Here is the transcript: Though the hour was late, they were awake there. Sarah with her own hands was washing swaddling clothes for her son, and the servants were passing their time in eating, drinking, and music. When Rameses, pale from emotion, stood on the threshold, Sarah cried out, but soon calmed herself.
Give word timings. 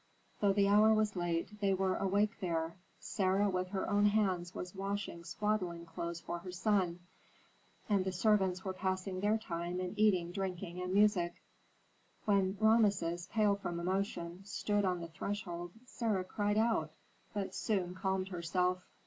Though 0.39 0.51
the 0.53 0.67
hour 0.67 0.91
was 0.95 1.15
late, 1.15 1.59
they 1.61 1.75
were 1.75 1.95
awake 1.95 2.39
there. 2.39 2.75
Sarah 2.99 3.47
with 3.51 3.67
her 3.67 3.87
own 3.87 4.07
hands 4.07 4.55
was 4.55 4.73
washing 4.73 5.23
swaddling 5.23 5.85
clothes 5.85 6.19
for 6.19 6.39
her 6.39 6.51
son, 6.51 7.01
and 7.87 8.03
the 8.03 8.11
servants 8.11 8.65
were 8.65 8.73
passing 8.73 9.19
their 9.19 9.37
time 9.37 9.79
in 9.79 9.93
eating, 9.99 10.31
drinking, 10.31 10.81
and 10.81 10.91
music. 10.91 11.43
When 12.25 12.57
Rameses, 12.59 13.27
pale 13.27 13.53
from 13.55 13.79
emotion, 13.79 14.43
stood 14.43 14.85
on 14.85 15.01
the 15.01 15.07
threshold, 15.07 15.73
Sarah 15.85 16.23
cried 16.23 16.57
out, 16.57 16.91
but 17.35 17.53
soon 17.53 17.93
calmed 17.93 18.29
herself. 18.29 18.81